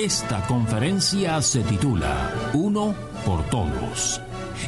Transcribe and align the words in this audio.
Esta 0.00 0.40
conferencia 0.46 1.42
se 1.42 1.60
titula 1.60 2.32
Uno 2.54 2.94
por 3.26 3.42
Todos 3.50 4.18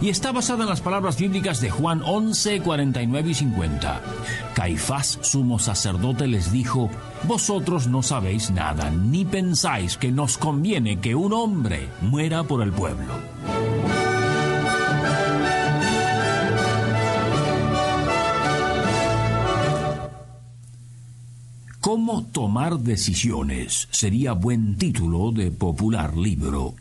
y 0.03 0.11
está 0.11 0.31
basada 0.31 0.65
en 0.65 0.69
las 0.69 0.83
palabras 0.83 1.17
bíblicas 1.17 1.59
de 1.63 1.71
Juan 1.71 2.03
11, 2.05 2.61
49 2.61 3.31
y 3.31 3.35
50. 3.35 4.03
Caifás, 4.55 5.19
sumo 5.23 5.59
sacerdote, 5.59 6.27
les 6.27 6.53
dijo, 6.53 6.91
Vosotros 7.23 7.87
no 7.87 8.03
sabéis 8.03 8.51
nada, 8.51 8.91
ni 8.91 9.25
pensáis 9.25 9.97
que 9.97 10.13
nos 10.13 10.37
conviene 10.37 11.01
que 11.01 11.15
un 11.15 11.33
hombre 11.33 11.89
muera 12.03 12.43
por 12.43 12.63
el 12.63 12.71
pueblo. 12.71 13.15
¿Cómo 21.93 22.25
tomar 22.25 22.79
decisiones? 22.79 23.87
Sería 23.91 24.33
buen 24.33 24.79
título 24.79 25.31
de 25.31 25.51
popular 25.51 26.17
libro. 26.17 26.73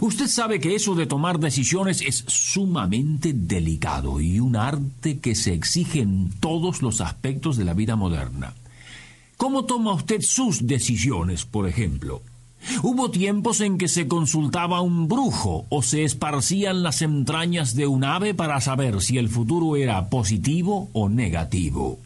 Usted 0.00 0.28
sabe 0.28 0.60
que 0.60 0.76
eso 0.76 0.94
de 0.94 1.06
tomar 1.06 1.40
decisiones 1.40 2.00
es 2.02 2.24
sumamente 2.28 3.32
delicado 3.34 4.20
y 4.20 4.38
un 4.38 4.54
arte 4.54 5.18
que 5.18 5.34
se 5.34 5.54
exige 5.54 6.02
en 6.02 6.30
todos 6.38 6.82
los 6.82 7.00
aspectos 7.00 7.56
de 7.56 7.64
la 7.64 7.74
vida 7.74 7.96
moderna. 7.96 8.54
¿Cómo 9.38 9.64
toma 9.64 9.92
usted 9.92 10.20
sus 10.20 10.68
decisiones, 10.68 11.44
por 11.44 11.68
ejemplo? 11.68 12.22
Hubo 12.84 13.10
tiempos 13.10 13.60
en 13.60 13.76
que 13.76 13.88
se 13.88 14.06
consultaba 14.06 14.76
a 14.76 14.82
un 14.82 15.08
brujo 15.08 15.66
o 15.68 15.82
se 15.82 16.04
esparcían 16.04 16.84
las 16.84 17.02
entrañas 17.02 17.74
de 17.74 17.88
un 17.88 18.04
ave 18.04 18.34
para 18.34 18.60
saber 18.60 19.02
si 19.02 19.18
el 19.18 19.28
futuro 19.28 19.74
era 19.74 20.10
positivo 20.10 20.90
o 20.92 21.08
negativo. 21.08 21.98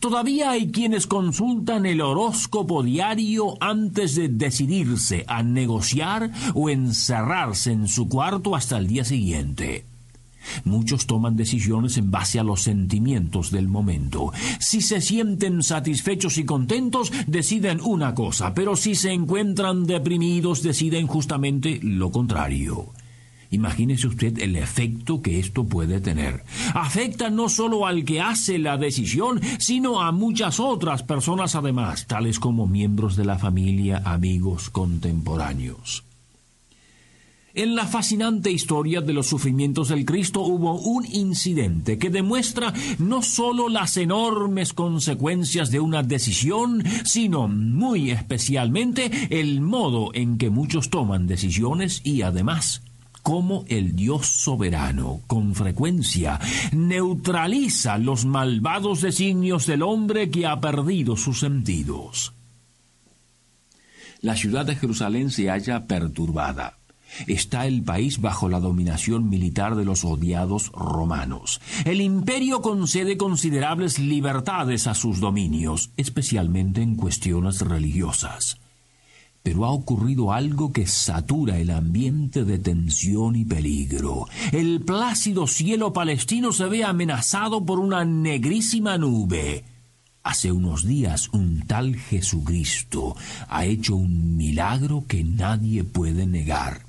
Todavía 0.00 0.50
hay 0.50 0.70
quienes 0.70 1.06
consultan 1.06 1.86
el 1.86 2.00
horóscopo 2.00 2.82
diario 2.82 3.56
antes 3.60 4.14
de 4.14 4.28
decidirse 4.28 5.24
a 5.28 5.42
negociar 5.42 6.30
o 6.54 6.70
encerrarse 6.70 7.72
en 7.72 7.88
su 7.88 8.08
cuarto 8.08 8.54
hasta 8.54 8.78
el 8.78 8.86
día 8.86 9.04
siguiente. 9.04 9.84
Muchos 10.64 11.06
toman 11.06 11.36
decisiones 11.36 11.96
en 11.96 12.10
base 12.10 12.38
a 12.38 12.44
los 12.44 12.62
sentimientos 12.62 13.50
del 13.50 13.68
momento. 13.68 14.32
Si 14.60 14.80
se 14.80 15.00
sienten 15.00 15.62
satisfechos 15.62 16.38
y 16.38 16.44
contentos, 16.44 17.12
deciden 17.26 17.80
una 17.82 18.14
cosa, 18.14 18.54
pero 18.54 18.76
si 18.76 18.94
se 18.94 19.12
encuentran 19.12 19.86
deprimidos, 19.86 20.62
deciden 20.62 21.06
justamente 21.06 21.80
lo 21.82 22.10
contrario. 22.10 22.92
Imagínese 23.50 24.06
usted 24.06 24.38
el 24.38 24.56
efecto 24.56 25.22
que 25.22 25.38
esto 25.38 25.64
puede 25.64 26.00
tener. 26.00 26.44
Afecta 26.74 27.30
no 27.30 27.48
solo 27.48 27.86
al 27.86 28.04
que 28.04 28.20
hace 28.20 28.58
la 28.58 28.76
decisión, 28.76 29.40
sino 29.58 30.02
a 30.02 30.12
muchas 30.12 30.60
otras 30.60 31.02
personas 31.02 31.54
además, 31.54 32.06
tales 32.06 32.38
como 32.38 32.66
miembros 32.66 33.16
de 33.16 33.24
la 33.24 33.38
familia, 33.38 34.02
amigos, 34.04 34.70
contemporáneos. 34.70 36.06
En 37.56 37.74
la 37.74 37.86
fascinante 37.86 38.50
historia 38.50 39.00
de 39.00 39.14
los 39.14 39.28
sufrimientos 39.28 39.88
del 39.88 40.04
Cristo 40.04 40.42
hubo 40.42 40.78
un 40.78 41.06
incidente 41.06 41.96
que 41.96 42.10
demuestra 42.10 42.74
no 42.98 43.22
solo 43.22 43.70
las 43.70 43.96
enormes 43.96 44.74
consecuencias 44.74 45.70
de 45.70 45.80
una 45.80 46.02
decisión, 46.02 46.84
sino 47.06 47.48
muy 47.48 48.10
especialmente 48.10 49.10
el 49.30 49.62
modo 49.62 50.10
en 50.12 50.36
que 50.36 50.50
muchos 50.50 50.90
toman 50.90 51.26
decisiones 51.26 52.02
y 52.04 52.20
además 52.20 52.82
cómo 53.26 53.64
el 53.66 53.96
Dios 53.96 54.28
soberano 54.28 55.20
con 55.26 55.56
frecuencia 55.56 56.38
neutraliza 56.70 57.98
los 57.98 58.24
malvados 58.24 59.00
designios 59.00 59.66
del 59.66 59.82
hombre 59.82 60.30
que 60.30 60.46
ha 60.46 60.60
perdido 60.60 61.16
sus 61.16 61.40
sentidos. 61.40 62.34
La 64.20 64.36
ciudad 64.36 64.64
de 64.64 64.76
Jerusalén 64.76 65.32
se 65.32 65.50
halla 65.50 65.88
perturbada. 65.88 66.78
Está 67.26 67.66
el 67.66 67.82
país 67.82 68.20
bajo 68.20 68.48
la 68.48 68.60
dominación 68.60 69.28
militar 69.28 69.74
de 69.74 69.84
los 69.84 70.04
odiados 70.04 70.70
romanos. 70.70 71.60
El 71.84 72.02
imperio 72.02 72.62
concede 72.62 73.16
considerables 73.16 73.98
libertades 73.98 74.86
a 74.86 74.94
sus 74.94 75.18
dominios, 75.18 75.90
especialmente 75.96 76.80
en 76.80 76.94
cuestiones 76.94 77.60
religiosas 77.60 78.60
pero 79.46 79.64
ha 79.64 79.70
ocurrido 79.70 80.32
algo 80.32 80.72
que 80.72 80.88
satura 80.88 81.56
el 81.56 81.70
ambiente 81.70 82.44
de 82.44 82.58
tensión 82.58 83.36
y 83.36 83.44
peligro. 83.44 84.26
El 84.50 84.80
plácido 84.80 85.46
cielo 85.46 85.92
palestino 85.92 86.50
se 86.50 86.64
ve 86.64 86.82
amenazado 86.82 87.64
por 87.64 87.78
una 87.78 88.04
negrísima 88.04 88.98
nube. 88.98 89.62
Hace 90.24 90.50
unos 90.50 90.84
días 90.84 91.28
un 91.28 91.64
tal 91.64 91.94
Jesucristo 91.94 93.14
ha 93.48 93.64
hecho 93.66 93.94
un 93.94 94.36
milagro 94.36 95.04
que 95.06 95.22
nadie 95.22 95.84
puede 95.84 96.26
negar. 96.26 96.80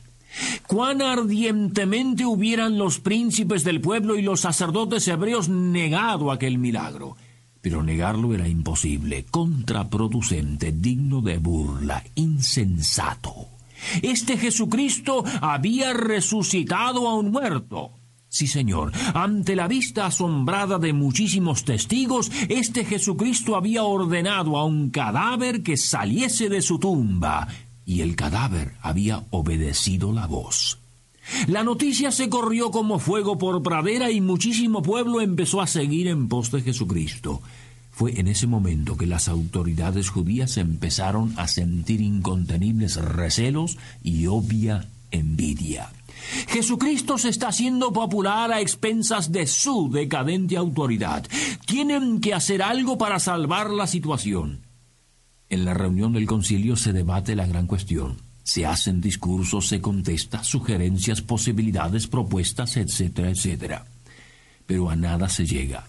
Cuán 0.65 1.03
ardientemente 1.03 2.25
hubieran 2.25 2.79
los 2.79 2.99
príncipes 2.99 3.63
del 3.63 3.81
pueblo 3.81 4.15
y 4.15 4.23
los 4.23 4.41
sacerdotes 4.41 5.07
hebreos 5.07 5.47
negado 5.47 6.31
aquel 6.31 6.57
milagro 6.57 7.17
pero 7.67 7.83
negarlo 7.83 8.33
era 8.33 8.47
imposible, 8.47 9.25
contraproducente, 9.29 10.71
digno 10.71 11.19
de 11.19 11.37
burla, 11.37 12.01
insensato. 12.15 13.49
Este 14.01 14.37
Jesucristo 14.37 15.25
había 15.41 15.91
resucitado 15.91 17.09
a 17.09 17.15
un 17.15 17.29
muerto. 17.29 17.91
Sí, 18.29 18.47
señor, 18.47 18.93
ante 19.13 19.53
la 19.57 19.67
vista 19.67 20.05
asombrada 20.05 20.79
de 20.79 20.93
muchísimos 20.93 21.65
testigos, 21.65 22.31
este 22.47 22.85
Jesucristo 22.85 23.57
había 23.57 23.83
ordenado 23.83 24.55
a 24.55 24.63
un 24.63 24.89
cadáver 24.89 25.61
que 25.61 25.75
saliese 25.75 26.47
de 26.47 26.61
su 26.61 26.79
tumba, 26.79 27.49
y 27.85 27.99
el 27.99 28.15
cadáver 28.15 28.75
había 28.81 29.25
obedecido 29.31 30.13
la 30.13 30.25
voz. 30.25 30.79
La 31.47 31.63
noticia 31.63 32.11
se 32.11 32.29
corrió 32.29 32.71
como 32.71 32.99
fuego 32.99 33.37
por 33.37 33.61
pradera 33.63 34.11
y 34.11 34.21
muchísimo 34.21 34.81
pueblo 34.81 35.21
empezó 35.21 35.61
a 35.61 35.67
seguir 35.67 36.07
en 36.07 36.27
pos 36.27 36.51
de 36.51 36.61
Jesucristo. 36.61 37.41
Fue 37.91 38.19
en 38.19 38.27
ese 38.27 38.47
momento 38.47 38.95
que 38.95 39.07
las 39.07 39.27
autoridades 39.27 40.09
judías 40.09 40.57
empezaron 40.57 41.33
a 41.37 41.47
sentir 41.47 42.01
incontenibles 42.01 42.95
recelos 42.95 43.77
y 44.03 44.27
obvia 44.27 44.87
envidia. 45.11 45.91
Jesucristo 46.47 47.17
se 47.17 47.29
está 47.29 47.49
haciendo 47.49 47.93
popular 47.93 48.51
a 48.51 48.61
expensas 48.61 49.31
de 49.31 49.47
su 49.47 49.89
decadente 49.91 50.57
autoridad. 50.57 51.25
Tienen 51.65 52.21
que 52.21 52.33
hacer 52.33 52.61
algo 52.61 52.97
para 52.97 53.19
salvar 53.19 53.69
la 53.69 53.87
situación. 53.87 54.61
En 55.49 55.65
la 55.65 55.73
reunión 55.73 56.13
del 56.13 56.27
concilio 56.27 56.75
se 56.75 56.93
debate 56.93 57.35
la 57.35 57.47
gran 57.47 57.67
cuestión 57.67 58.26
se 58.47 58.65
hacen 58.65 59.01
discursos, 59.01 59.67
se 59.67 59.81
contesta, 59.81 60.41
sugerencias, 60.41 61.21
posibilidades, 61.21 62.07
propuestas, 62.07 62.77
etcétera, 62.77 63.29
etcétera. 63.29 63.85
Pero 64.65 64.89
a 64.89 64.95
nada 64.95 65.27
se 65.27 65.45
llega. 65.45 65.85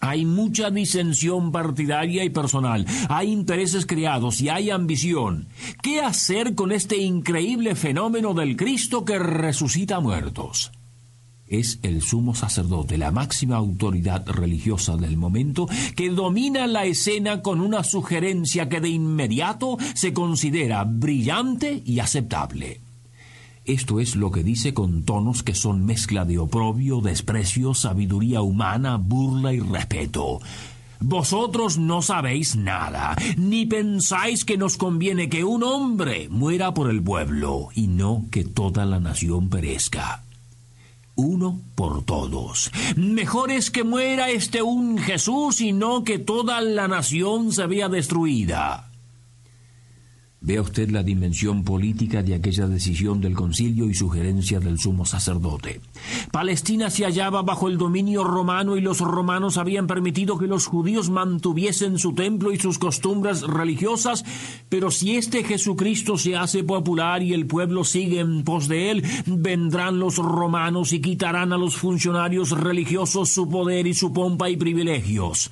Hay 0.00 0.24
mucha 0.24 0.72
disensión 0.72 1.52
partidaria 1.52 2.24
y 2.24 2.30
personal, 2.30 2.84
hay 3.08 3.30
intereses 3.30 3.86
creados 3.86 4.40
y 4.40 4.48
hay 4.48 4.70
ambición. 4.70 5.46
¿Qué 5.80 6.00
hacer 6.00 6.56
con 6.56 6.72
este 6.72 6.96
increíble 6.96 7.76
fenómeno 7.76 8.34
del 8.34 8.56
Cristo 8.56 9.04
que 9.04 9.20
resucita 9.20 10.00
muertos? 10.00 10.72
Es 11.50 11.80
el 11.82 12.00
sumo 12.00 12.34
sacerdote, 12.34 12.96
la 12.96 13.10
máxima 13.10 13.56
autoridad 13.56 14.26
religiosa 14.26 14.96
del 14.96 15.16
momento, 15.16 15.68
que 15.96 16.08
domina 16.08 16.66
la 16.66 16.86
escena 16.86 17.42
con 17.42 17.60
una 17.60 17.84
sugerencia 17.84 18.68
que 18.68 18.80
de 18.80 18.88
inmediato 18.88 19.76
se 19.94 20.14
considera 20.14 20.84
brillante 20.84 21.82
y 21.84 21.98
aceptable. 21.98 22.80
Esto 23.64 24.00
es 24.00 24.16
lo 24.16 24.30
que 24.30 24.42
dice 24.42 24.72
con 24.72 25.02
tonos 25.02 25.42
que 25.42 25.54
son 25.54 25.84
mezcla 25.84 26.24
de 26.24 26.38
oprobio, 26.38 27.00
desprecio, 27.00 27.74
sabiduría 27.74 28.40
humana, 28.40 28.96
burla 28.96 29.52
y 29.52 29.60
respeto. 29.60 30.40
Vosotros 31.00 31.78
no 31.78 32.02
sabéis 32.02 32.56
nada, 32.56 33.16
ni 33.36 33.66
pensáis 33.66 34.44
que 34.44 34.56
nos 34.56 34.76
conviene 34.76 35.28
que 35.28 35.44
un 35.44 35.62
hombre 35.62 36.28
muera 36.28 36.74
por 36.74 36.90
el 36.90 37.02
pueblo, 37.02 37.68
y 37.74 37.86
no 37.86 38.26
que 38.30 38.44
toda 38.44 38.84
la 38.84 39.00
nación 39.00 39.48
perezca 39.48 40.24
uno 41.14 41.60
por 41.74 42.04
todos. 42.04 42.70
Mejor 42.96 43.50
es 43.50 43.70
que 43.70 43.84
muera 43.84 44.30
este 44.30 44.62
un 44.62 44.98
Jesús 44.98 45.60
y 45.60 45.72
no 45.72 46.04
que 46.04 46.18
toda 46.18 46.60
la 46.60 46.88
nación 46.88 47.52
se 47.52 47.66
vea 47.66 47.88
destruida. 47.88 48.89
Vea 50.42 50.62
usted 50.62 50.88
la 50.88 51.02
dimensión 51.02 51.64
política 51.64 52.22
de 52.22 52.34
aquella 52.34 52.66
decisión 52.66 53.20
del 53.20 53.34
concilio 53.34 53.90
y 53.90 53.94
sugerencia 53.94 54.58
del 54.58 54.78
sumo 54.78 55.04
sacerdote. 55.04 55.82
Palestina 56.32 56.88
se 56.88 57.04
hallaba 57.04 57.42
bajo 57.42 57.68
el 57.68 57.76
dominio 57.76 58.24
romano 58.24 58.78
y 58.78 58.80
los 58.80 59.00
romanos 59.00 59.58
habían 59.58 59.86
permitido 59.86 60.38
que 60.38 60.46
los 60.46 60.66
judíos 60.66 61.10
mantuviesen 61.10 61.98
su 61.98 62.14
templo 62.14 62.52
y 62.52 62.58
sus 62.58 62.78
costumbres 62.78 63.42
religiosas, 63.42 64.24
pero 64.70 64.90
si 64.90 65.16
este 65.16 65.44
Jesucristo 65.44 66.16
se 66.16 66.36
hace 66.36 66.64
popular 66.64 67.22
y 67.22 67.34
el 67.34 67.46
pueblo 67.46 67.84
sigue 67.84 68.20
en 68.20 68.42
pos 68.42 68.66
de 68.66 68.92
él, 68.92 69.04
vendrán 69.26 69.98
los 69.98 70.16
romanos 70.16 70.94
y 70.94 71.02
quitarán 71.02 71.52
a 71.52 71.58
los 71.58 71.76
funcionarios 71.76 72.52
religiosos 72.52 73.28
su 73.28 73.46
poder 73.46 73.86
y 73.86 73.92
su 73.92 74.10
pompa 74.14 74.48
y 74.48 74.56
privilegios. 74.56 75.50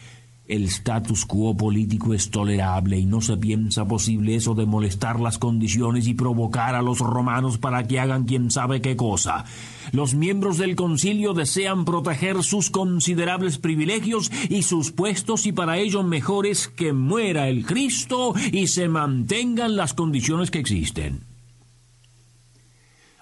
El 0.48 0.64
status 0.64 1.26
quo 1.26 1.54
político 1.54 2.14
es 2.14 2.30
tolerable 2.30 2.98
y 2.98 3.04
no 3.04 3.20
se 3.20 3.36
piensa 3.36 3.86
posible 3.86 4.34
eso 4.34 4.54
de 4.54 4.64
molestar 4.64 5.20
las 5.20 5.36
condiciones 5.36 6.06
y 6.06 6.14
provocar 6.14 6.74
a 6.74 6.80
los 6.80 7.00
romanos 7.00 7.58
para 7.58 7.86
que 7.86 8.00
hagan 8.00 8.24
quién 8.24 8.50
sabe 8.50 8.80
qué 8.80 8.96
cosa. 8.96 9.44
Los 9.92 10.14
miembros 10.14 10.56
del 10.56 10.74
concilio 10.74 11.34
desean 11.34 11.84
proteger 11.84 12.42
sus 12.42 12.70
considerables 12.70 13.58
privilegios 13.58 14.32
y 14.48 14.62
sus 14.62 14.90
puestos 14.90 15.44
y 15.44 15.52
para 15.52 15.76
ello 15.76 16.02
mejor 16.02 16.46
es 16.46 16.68
que 16.68 16.94
muera 16.94 17.48
el 17.48 17.66
Cristo 17.66 18.32
y 18.50 18.68
se 18.68 18.88
mantengan 18.88 19.76
las 19.76 19.92
condiciones 19.92 20.50
que 20.50 20.60
existen 20.60 21.28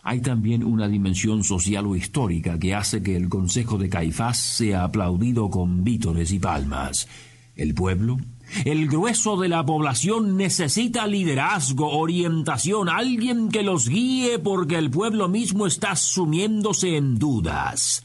hay 0.08 0.20
también 0.20 0.62
una 0.62 0.86
dimensión 0.86 1.42
social 1.42 1.84
o 1.84 1.96
histórica 1.96 2.60
que 2.60 2.76
hace 2.76 3.02
que 3.02 3.16
el 3.16 3.28
Consejo 3.28 3.76
de 3.76 3.88
Caifás 3.88 4.38
sea 4.38 4.84
aplaudido 4.84 5.50
con 5.50 5.82
vítores 5.82 6.30
y 6.30 6.38
palmas. 6.38 7.08
El 7.56 7.74
pueblo, 7.74 8.16
el 8.64 8.86
grueso 8.86 9.36
de 9.36 9.48
la 9.48 9.66
población 9.66 10.36
necesita 10.36 11.08
liderazgo, 11.08 11.90
orientación, 11.98 12.88
alguien 12.88 13.48
que 13.48 13.64
los 13.64 13.88
guíe 13.88 14.38
porque 14.38 14.76
el 14.76 14.92
pueblo 14.92 15.28
mismo 15.28 15.66
está 15.66 15.96
sumiéndose 15.96 16.96
en 16.96 17.18
dudas. 17.18 18.04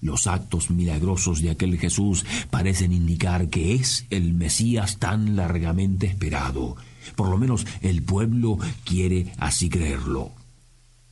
Los 0.00 0.26
actos 0.26 0.70
milagrosos 0.70 1.40
de 1.40 1.50
aquel 1.50 1.78
Jesús 1.78 2.26
parecen 2.50 2.92
indicar 2.92 3.48
que 3.48 3.76
es 3.76 4.06
el 4.10 4.34
Mesías 4.34 4.98
tan 4.98 5.36
largamente 5.36 6.08
esperado. 6.08 6.74
Por 7.14 7.28
lo 7.28 7.38
menos 7.38 7.64
el 7.80 8.02
pueblo 8.02 8.58
quiere 8.84 9.32
así 9.38 9.68
creerlo. 9.68 10.32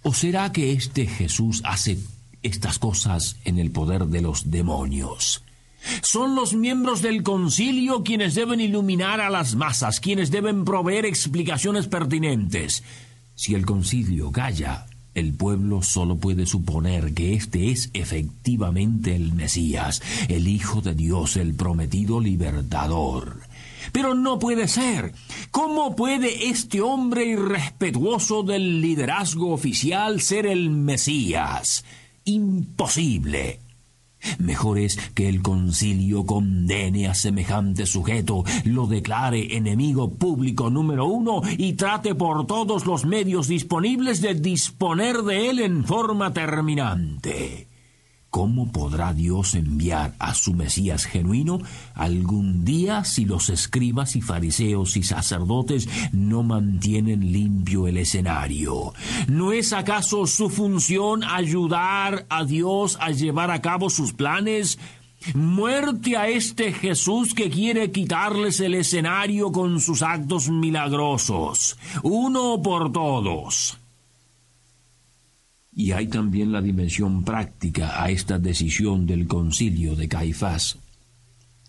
¿O 0.08 0.14
será 0.14 0.52
que 0.52 0.70
este 0.70 1.08
Jesús 1.08 1.62
hace 1.64 1.98
estas 2.40 2.78
cosas 2.78 3.38
en 3.44 3.58
el 3.58 3.72
poder 3.72 4.06
de 4.06 4.20
los 4.20 4.52
demonios? 4.52 5.42
Son 6.00 6.36
los 6.36 6.54
miembros 6.54 7.02
del 7.02 7.24
concilio 7.24 8.04
quienes 8.04 8.36
deben 8.36 8.60
iluminar 8.60 9.20
a 9.20 9.30
las 9.30 9.56
masas, 9.56 9.98
quienes 9.98 10.30
deben 10.30 10.64
proveer 10.64 11.06
explicaciones 11.06 11.88
pertinentes. 11.88 12.84
Si 13.34 13.56
el 13.56 13.66
concilio 13.66 14.30
calla, 14.30 14.86
el 15.14 15.34
pueblo 15.34 15.82
solo 15.82 16.18
puede 16.18 16.46
suponer 16.46 17.12
que 17.12 17.34
este 17.34 17.72
es 17.72 17.90
efectivamente 17.92 19.16
el 19.16 19.32
Mesías, 19.32 20.02
el 20.28 20.46
Hijo 20.46 20.82
de 20.82 20.94
Dios, 20.94 21.36
el 21.36 21.54
prometido 21.54 22.20
libertador. 22.20 23.40
Pero 23.92 24.14
no 24.14 24.38
puede 24.38 24.68
ser. 24.68 25.12
¿Cómo 25.50 25.96
puede 25.96 26.48
este 26.48 26.80
hombre 26.80 27.24
irrespetuoso 27.24 28.42
del 28.42 28.80
liderazgo 28.80 29.52
oficial 29.52 30.20
ser 30.20 30.46
el 30.46 30.70
Mesías? 30.70 31.84
Imposible. 32.24 33.60
Mejor 34.38 34.78
es 34.78 34.96
que 35.14 35.28
el 35.28 35.42
concilio 35.42 36.26
condene 36.26 37.06
a 37.06 37.14
semejante 37.14 37.86
sujeto, 37.86 38.44
lo 38.64 38.86
declare 38.86 39.56
enemigo 39.56 40.10
público 40.10 40.70
número 40.70 41.06
uno 41.06 41.42
y 41.56 41.74
trate 41.74 42.14
por 42.14 42.46
todos 42.46 42.86
los 42.86 43.04
medios 43.04 43.48
disponibles 43.48 44.20
de 44.20 44.34
disponer 44.34 45.18
de 45.18 45.50
él 45.50 45.60
en 45.60 45.84
forma 45.84 46.32
terminante. 46.32 47.68
¿Cómo 48.36 48.70
podrá 48.70 49.14
Dios 49.14 49.54
enviar 49.54 50.14
a 50.18 50.34
su 50.34 50.52
Mesías 50.52 51.06
genuino 51.06 51.58
algún 51.94 52.66
día 52.66 53.02
si 53.02 53.24
los 53.24 53.48
escribas 53.48 54.14
y 54.14 54.20
fariseos 54.20 54.98
y 54.98 55.02
sacerdotes 55.04 55.88
no 56.12 56.42
mantienen 56.42 57.32
limpio 57.32 57.88
el 57.88 57.96
escenario? 57.96 58.92
¿No 59.26 59.54
es 59.54 59.72
acaso 59.72 60.26
su 60.26 60.50
función 60.50 61.24
ayudar 61.24 62.26
a 62.28 62.44
Dios 62.44 62.98
a 63.00 63.10
llevar 63.10 63.50
a 63.50 63.62
cabo 63.62 63.88
sus 63.88 64.12
planes? 64.12 64.78
Muerte 65.32 66.18
a 66.18 66.28
este 66.28 66.74
Jesús 66.74 67.32
que 67.32 67.48
quiere 67.48 67.90
quitarles 67.90 68.60
el 68.60 68.74
escenario 68.74 69.50
con 69.50 69.80
sus 69.80 70.02
actos 70.02 70.50
milagrosos, 70.50 71.78
uno 72.02 72.60
por 72.60 72.92
todos. 72.92 73.78
Y 75.78 75.92
hay 75.92 76.08
también 76.08 76.52
la 76.52 76.62
dimensión 76.62 77.22
práctica 77.22 78.02
a 78.02 78.10
esta 78.10 78.38
decisión 78.38 79.06
del 79.06 79.26
concilio 79.26 79.94
de 79.94 80.08
Caifás. 80.08 80.78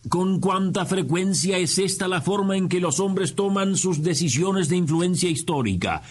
¿Con 0.07 0.39
cuánta 0.39 0.85
frecuencia 0.85 1.57
es 1.57 1.77
esta 1.77 2.07
la 2.07 2.21
forma 2.21 2.55
en 2.55 2.69
que 2.69 2.79
los 2.79 3.01
hombres 3.01 3.35
toman 3.35 3.75
sus 3.75 4.01
decisiones 4.01 4.69
de 4.69 4.77
influencia 4.77 5.29
histórica? 5.29 6.03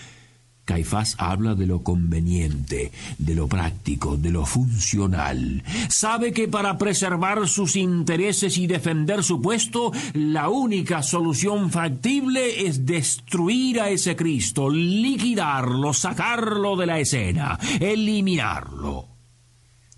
Caifás 0.67 1.15
habla 1.19 1.55
de 1.55 1.65
lo 1.65 1.85
conveniente, 1.85 2.91
de 3.19 3.35
lo 3.37 3.47
práctico, 3.47 4.17
de 4.17 4.31
lo 4.31 4.45
funcional. 4.45 5.63
Sabe 5.89 6.33
que 6.33 6.49
para 6.49 6.77
preservar 6.77 7.47
sus 7.47 7.77
intereses 7.77 8.59
y 8.59 8.67
defender 8.67 9.23
su 9.23 9.41
puesto, 9.41 9.93
la 10.13 10.49
única 10.49 11.05
solución 11.05 11.71
factible 11.71 12.67
es 12.67 12.85
destruir 12.85 13.81
a 13.81 13.91
ese 13.91 14.17
Cristo, 14.17 14.69
liquidarlo, 14.69 15.95
sacarlo 15.95 16.77
de 16.77 16.87
la 16.87 16.99
escena, 16.99 17.61
eliminarlo. 17.79 19.07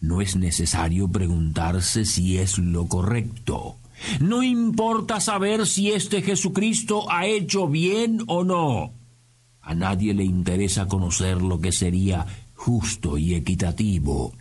No 0.03 0.21
es 0.21 0.37
necesario 0.37 1.09
preguntarse 1.09 2.05
si 2.05 2.37
es 2.37 2.59
lo 2.59 2.87
correcto. 2.89 3.77
No 4.21 4.43
importa 4.43 5.19
saber 5.21 5.67
si 5.67 5.93
este 5.93 6.21
Jesucristo 6.21 7.11
ha 7.11 7.27
hecho 7.27 7.69
bien 7.69 8.23
o 8.27 8.45
no. 8.45 8.98
A 9.69 9.75
nadie 9.75 10.15
le 10.15 10.25
interesa 10.25 10.89
conocer 10.89 11.43
lo 11.43 11.61
que 11.61 11.73
sería 11.73 12.25
justo 12.55 13.19
y 13.19 13.35
equitativo. 13.35 14.33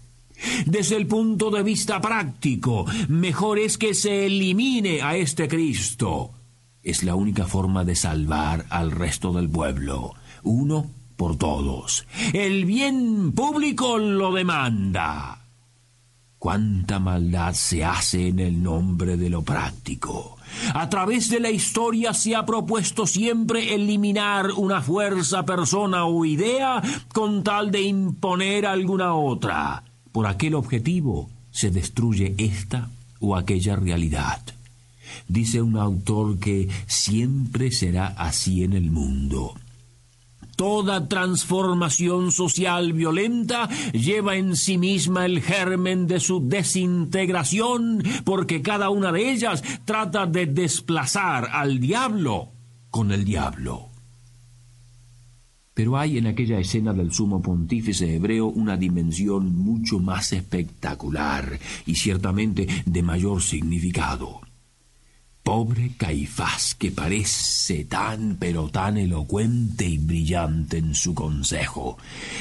Desde 0.66 0.96
el 0.96 1.06
punto 1.06 1.52
de 1.52 1.64
vista 1.64 2.00
práctico, 2.00 2.86
mejor 3.10 3.60
es 3.60 3.78
que 3.78 3.94
se 3.94 4.26
elimine 4.26 5.02
a 5.02 5.18
este 5.18 5.50
Cristo. 5.50 6.32
Es 6.82 7.04
la 7.04 7.16
única 7.16 7.46
forma 7.46 7.84
de 7.84 7.98
salvar 7.98 8.68
al 8.70 8.92
resto 8.92 9.34
del 9.34 9.50
pueblo, 9.50 10.14
uno 10.44 10.90
por 11.18 11.36
todos. 11.36 12.08
El 12.32 12.64
bien 12.64 13.34
público 13.34 13.98
lo 13.98 14.32
demanda. 14.32 15.37
Cuánta 16.40 17.00
maldad 17.00 17.54
se 17.54 17.84
hace 17.84 18.28
en 18.28 18.40
el 18.40 18.62
nombre 18.62 19.18
de 19.18 19.30
lo 19.30 19.42
práctico. 19.42 20.38
A 20.74 20.90
través 20.90 21.30
de 21.30 21.40
la 21.40 21.50
historia 21.50 22.14
se 22.14 22.36
ha 22.36 22.46
propuesto 22.46 23.08
siempre 23.08 23.74
eliminar 23.74 24.52
una 24.52 24.82
fuerza, 24.82 25.46
persona 25.46 26.06
o 26.06 26.26
idea 26.26 26.82
con 27.14 27.44
tal 27.44 27.72
de 27.72 27.82
imponer 27.82 28.66
alguna 28.66 29.16
otra. 29.16 29.84
Por 30.12 30.28
aquel 30.28 30.56
objetivo 30.56 31.30
se 31.52 31.72
destruye 31.72 32.36
esta 32.38 32.90
o 33.20 33.36
aquella 33.36 33.76
realidad. 33.76 34.42
Dice 35.28 35.62
un 35.62 35.78
autor 35.78 36.38
que 36.40 36.70
siempre 36.86 37.72
será 37.72 38.08
así 38.08 38.64
en 38.64 38.74
el 38.74 38.92
mundo. 38.92 39.56
Toda 40.58 41.08
transformación 41.08 42.32
social 42.32 42.92
violenta 42.92 43.70
lleva 43.94 44.38
en 44.38 44.56
sí 44.56 44.80
misma 44.80 45.28
el 45.28 45.40
germen 45.44 46.08
de 46.08 46.20
su 46.20 46.48
desintegración, 46.48 48.04
porque 48.26 48.64
cada 48.64 48.90
una 48.90 49.12
de 49.12 49.32
ellas 49.32 49.64
trata 49.86 50.26
de 50.26 50.48
desplazar 50.48 51.48
al 51.52 51.80
diablo 51.80 52.50
con 52.90 53.12
el 53.12 53.24
diablo. 53.24 53.90
Pero 55.76 55.96
hay 55.96 56.18
en 56.18 56.26
aquella 56.26 56.58
escena 56.58 56.92
del 56.92 57.14
sumo 57.14 57.40
pontífice 57.40 58.16
hebreo 58.16 58.48
una 58.48 58.78
dimensión 58.78 59.56
mucho 59.56 60.00
más 60.00 60.34
espectacular 60.34 61.60
y 61.86 61.94
ciertamente 61.94 62.68
de 62.84 63.04
mayor 63.04 63.44
significado. 63.44 64.42
Pobre 65.48 65.94
Caifás, 65.96 66.76
que 66.76 66.92
parece 66.92 67.86
tan 67.86 68.36
pero 68.38 68.68
tan 68.68 68.98
elocuente 68.98 69.86
y 69.86 69.98
brillante 69.98 70.80
en 70.80 70.94
su 70.94 71.16
consejo. 71.16 71.98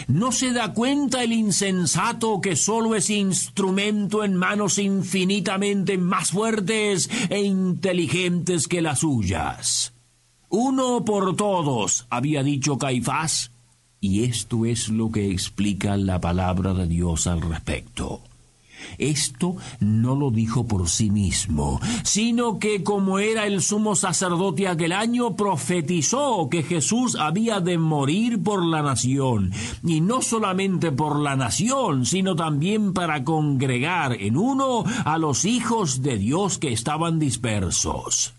¿No 0.08 0.32
se 0.32 0.52
da 0.52 0.72
cuenta 0.72 1.22
el 1.22 1.32
insensato 1.32 2.40
que 2.40 2.56
sólo 2.56 2.96
es 2.96 3.08
instrumento 3.08 4.24
en 4.24 4.34
manos 4.34 4.78
infinitamente 4.78 5.98
más 5.98 6.32
fuertes 6.32 7.08
e 7.30 7.42
inteligentes 7.42 8.66
que 8.66 8.82
las 8.82 8.98
suyas? 8.98 9.92
Uno 10.48 11.04
por 11.04 11.36
todos, 11.36 12.08
había 12.10 12.42
dicho 12.42 12.76
Caifás, 12.76 13.52
y 14.00 14.24
esto 14.24 14.66
es 14.66 14.88
lo 14.88 15.12
que 15.12 15.30
explica 15.30 15.96
la 15.96 16.20
palabra 16.20 16.74
de 16.74 16.88
Dios 16.88 17.28
al 17.28 17.40
respecto. 17.40 18.20
Esto 18.98 19.56
no 19.80 20.14
lo 20.14 20.30
dijo 20.30 20.66
por 20.66 20.88
sí 20.88 21.10
mismo, 21.10 21.80
sino 22.02 22.58
que 22.58 22.82
como 22.82 23.18
era 23.18 23.46
el 23.46 23.62
sumo 23.62 23.94
sacerdote 23.94 24.68
aquel 24.68 24.92
año, 24.92 25.36
profetizó 25.36 26.48
que 26.50 26.62
Jesús 26.62 27.16
había 27.16 27.60
de 27.60 27.78
morir 27.78 28.42
por 28.42 28.64
la 28.64 28.82
nación, 28.82 29.52
y 29.84 30.00
no 30.00 30.22
solamente 30.22 30.92
por 30.92 31.20
la 31.20 31.36
nación, 31.36 32.06
sino 32.06 32.36
también 32.36 32.92
para 32.92 33.24
congregar 33.24 34.14
en 34.14 34.36
uno 34.36 34.84
a 35.04 35.18
los 35.18 35.44
hijos 35.44 36.02
de 36.02 36.18
Dios 36.18 36.58
que 36.58 36.72
estaban 36.72 37.18
dispersos. 37.18 38.34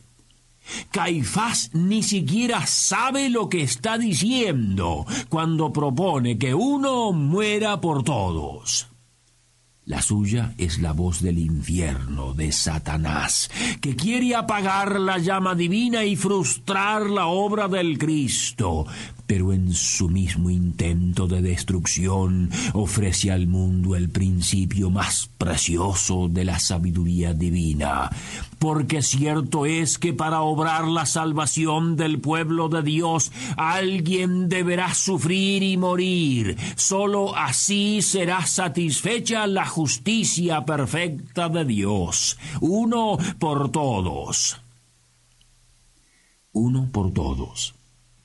Caifás 0.91 1.69
ni 1.73 2.03
siquiera 2.03 2.65
sabe 2.65 3.29
lo 3.29 3.47
que 3.47 3.61
está 3.61 3.97
diciendo 3.97 5.05
cuando 5.29 5.71
propone 5.71 6.37
que 6.37 6.53
uno 6.53 7.13
muera 7.13 7.79
por 7.79 8.03
todos. 8.03 8.87
La 9.87 10.01
suya 10.01 10.53
es 10.57 10.79
la 10.79 10.91
voz 10.91 11.21
del 11.21 11.39
infierno, 11.39 12.33
de 12.33 12.51
Satanás, 12.51 13.49
que 13.79 13.95
quiere 13.95 14.35
apagar 14.35 14.99
la 14.99 15.17
llama 15.17 15.55
divina 15.55 16.03
y 16.03 16.17
frustrar 16.17 17.09
la 17.09 17.27
obra 17.27 17.69
del 17.69 17.97
Cristo, 17.97 18.85
pero 19.27 19.51
en 19.51 19.73
su 19.73 20.09
mismo 20.09 20.49
intento 20.49 21.27
de 21.27 21.41
destrucción 21.41 22.49
ofrece 22.73 23.29
al 23.29 23.45
mundo 23.45 23.95
el 23.95 24.09
principio 24.09 24.89
más 24.89 25.29
precioso 25.37 26.29
de 26.29 26.45
la 26.45 26.59
sabiduría 26.59 27.33
divina, 27.33 28.09
porque 28.57 29.01
cierto 29.01 29.65
es 29.65 29.97
que 29.97 30.13
para 30.13 30.41
obrar 30.41 30.87
la 30.87 31.05
salvación 31.05 31.97
del 31.97 32.19
pueblo 32.19 32.69
de 32.69 32.81
Dios 32.81 33.31
alguien 33.57 34.49
deberá 34.49 34.93
sufrir 34.93 35.61
y 35.61 35.77
morir, 35.77 36.57
sólo 36.75 37.35
así 37.35 38.01
será 38.01 38.45
satisfecha 38.45 39.45
la 39.45 39.65
justicia 39.65 40.65
perfecta 40.65 41.49
de 41.49 41.65
Dios, 41.65 42.37
uno 42.61 43.17
por 43.39 43.69
todos. 43.71 44.61
Uno 46.53 46.89
por 46.91 47.11
todos. 47.13 47.76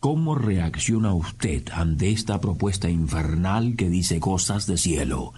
¿Cómo 0.03 0.35
reacciona 0.35 1.15
usted 1.15 1.63
ante 1.73 2.11
esta 2.11 2.41
propuesta 2.41 2.91
infernal 2.91 3.77
que 3.77 3.89
dice 3.89 4.19
cosas 4.19 4.67
de 4.67 4.77
cielo? 4.77 5.33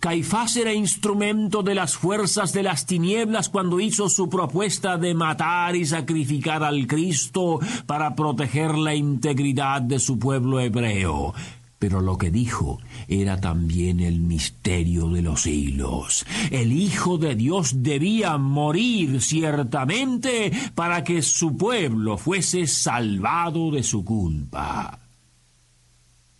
Caifás 0.00 0.56
era 0.56 0.72
instrumento 0.72 1.62
de 1.62 1.74
las 1.74 1.94
fuerzas 1.94 2.54
de 2.54 2.62
las 2.62 2.86
tinieblas 2.86 3.50
cuando 3.50 3.80
hizo 3.80 4.08
su 4.08 4.30
propuesta 4.30 4.96
de 4.96 5.12
matar 5.12 5.76
y 5.76 5.84
sacrificar 5.84 6.64
al 6.64 6.86
Cristo 6.86 7.60
para 7.84 8.14
proteger 8.14 8.78
la 8.78 8.94
integridad 8.94 9.82
de 9.82 9.98
su 9.98 10.18
pueblo 10.18 10.58
hebreo. 10.58 11.34
Pero 11.78 12.00
lo 12.00 12.18
que 12.18 12.30
dijo 12.30 12.80
era 13.06 13.40
también 13.40 14.00
el 14.00 14.20
misterio 14.20 15.08
de 15.10 15.22
los 15.22 15.42
siglos. 15.42 16.26
El 16.50 16.72
Hijo 16.72 17.18
de 17.18 17.36
Dios 17.36 17.82
debía 17.82 18.36
morir 18.36 19.22
ciertamente 19.22 20.50
para 20.74 21.04
que 21.04 21.22
su 21.22 21.56
pueblo 21.56 22.18
fuese 22.18 22.66
salvado 22.66 23.70
de 23.70 23.82
su 23.82 24.04
culpa. 24.04 24.98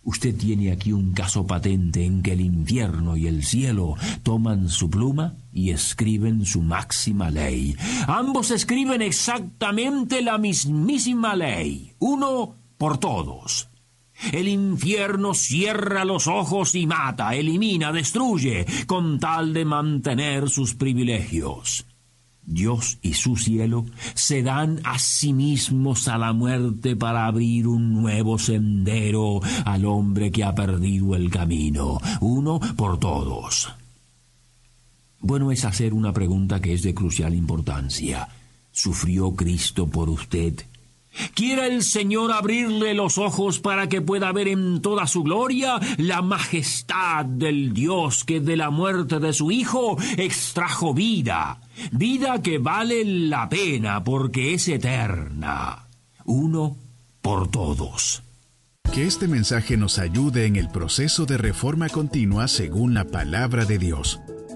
Usted 0.03 0.35
tiene 0.35 0.71
aquí 0.71 0.91
un 0.91 1.13
caso 1.13 1.45
patente 1.45 2.03
en 2.03 2.23
que 2.23 2.33
el 2.33 2.41
infierno 2.41 3.15
y 3.15 3.27
el 3.27 3.43
cielo 3.43 3.95
toman 4.23 4.67
su 4.67 4.89
pluma 4.89 5.35
y 5.53 5.69
escriben 5.69 6.45
su 6.45 6.61
máxima 6.61 7.29
ley. 7.29 7.75
Ambos 8.07 8.49
escriben 8.51 9.01
exactamente 9.01 10.21
la 10.21 10.37
mismísima 10.37 11.35
ley, 11.35 11.93
uno 11.99 12.55
por 12.77 12.97
todos. 12.97 13.68
El 14.31 14.47
infierno 14.47 15.33
cierra 15.33 16.05
los 16.05 16.27
ojos 16.27 16.75
y 16.75 16.85
mata, 16.85 17.35
elimina, 17.35 17.91
destruye, 17.91 18.65
con 18.85 19.19
tal 19.19 19.53
de 19.53 19.65
mantener 19.65 20.49
sus 20.49 20.75
privilegios. 20.75 21.85
Dios 22.49 22.97
y 23.03 23.13
su 23.13 23.35
cielo 23.35 23.85
se 24.15 24.41
dan 24.41 24.81
a 24.83 24.97
sí 24.97 25.33
mismos 25.33 26.07
a 26.07 26.17
la 26.17 26.33
muerte 26.33 26.95
para 26.95 27.27
abrir 27.27 27.67
un 27.67 27.93
nuevo 27.93 28.39
sendero 28.39 29.39
al 29.65 29.85
hombre 29.85 30.31
que 30.31 30.43
ha 30.43 30.55
perdido 30.55 31.15
el 31.15 31.29
camino, 31.29 31.99
uno 32.21 32.59
por 32.75 32.99
todos. 32.99 33.71
Bueno 35.21 35.51
es 35.51 35.63
hacer 35.63 35.93
una 35.93 36.11
pregunta 36.11 36.59
que 36.59 36.73
es 36.73 36.81
de 36.81 36.95
crucial 36.95 37.35
importancia. 37.35 38.27
¿Sufrió 38.71 39.35
Cristo 39.35 39.87
por 39.87 40.09
usted? 40.09 40.55
Quiera 41.33 41.67
el 41.67 41.83
Señor 41.83 42.31
abrirle 42.31 42.93
los 42.93 43.17
ojos 43.17 43.59
para 43.59 43.87
que 43.89 44.01
pueda 44.01 44.31
ver 44.31 44.47
en 44.47 44.81
toda 44.81 45.07
su 45.07 45.23
gloria 45.23 45.79
la 45.97 46.21
majestad 46.21 47.25
del 47.25 47.73
Dios 47.73 48.23
que 48.23 48.39
de 48.39 48.55
la 48.55 48.69
muerte 48.69 49.19
de 49.19 49.33
su 49.33 49.51
Hijo 49.51 49.97
extrajo 50.17 50.93
vida, 50.93 51.59
vida 51.91 52.41
que 52.41 52.57
vale 52.57 53.03
la 53.05 53.49
pena 53.49 54.03
porque 54.03 54.53
es 54.53 54.67
eterna, 54.67 55.87
uno 56.25 56.77
por 57.21 57.49
todos. 57.49 58.23
Que 58.93 59.05
este 59.05 59.27
mensaje 59.27 59.77
nos 59.77 59.99
ayude 59.99 60.45
en 60.45 60.55
el 60.55 60.69
proceso 60.69 61.25
de 61.25 61.37
reforma 61.37 61.89
continua 61.89 62.47
según 62.47 62.95
la 62.95 63.05
palabra 63.05 63.65
de 63.65 63.77
Dios. 63.77 64.19